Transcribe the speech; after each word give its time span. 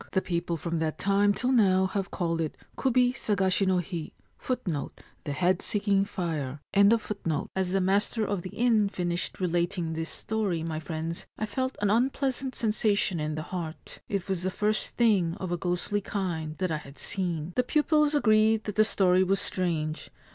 The 0.13 0.19
people 0.23 0.57
from 0.57 0.79
that 0.79 0.97
time 0.97 1.31
till 1.31 1.51
now 1.51 1.85
have 1.85 2.09
called 2.09 2.41
it 2.41 2.57
Kubi 2.75 3.13
sagas 3.13 3.59
hi 3.59 3.65
no 3.65 3.77
hi." 3.77 4.09
l 6.25 7.39
As 7.55 7.71
the 7.71 7.79
master 7.79 8.25
of 8.25 8.41
the 8.41 8.49
inn 8.49 8.89
finished 8.89 9.39
relating 9.39 9.93
this 9.93 10.09
story, 10.09 10.63
my 10.63 10.79
friends, 10.79 11.27
I 11.37 11.45
felt 11.45 11.77
an 11.83 11.91
unpleasant 11.91 12.55
sensation 12.55 13.19
in 13.19 13.35
the 13.35 13.43
heart. 13.53 13.99
It 14.09 14.27
was 14.27 14.41
the 14.41 14.49
first 14.49 14.95
thing 14.97 15.35
of 15.35 15.51
a 15.51 15.57
ghostly 15.57 16.01
kind 16.01 16.57
that 16.57 16.71
I 16.71 16.77
had 16.77 16.97
seen.' 16.97 17.53
The 17.55 17.61
pupils 17.63 18.15
agreed 18.15 18.63
that 18.63 18.77
the 18.77 18.83
story 18.83 19.23
was 19.23 19.39
strange. 19.39 20.09